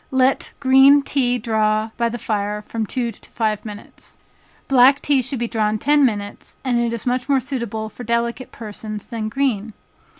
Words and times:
Let 0.09 0.53
green 0.59 1.03
tea 1.03 1.37
draw 1.37 1.91
by 1.95 2.09
the 2.09 2.17
fire 2.17 2.63
from 2.63 2.87
two 2.87 3.11
to 3.11 3.29
five 3.29 3.63
minutes. 3.63 4.17
Black 4.67 4.99
tea 4.99 5.21
should 5.21 5.47
draw 5.51 5.71
ten 5.73 6.03
minutes, 6.03 6.57
and 6.63 6.91
is 6.91 7.05
much 7.05 7.29
more 7.29 7.39
suitable 7.39 7.87
for 7.87 8.03
delicate 8.03 8.51
persons 8.51 9.07
than 9.11 9.29
green. 9.29 9.73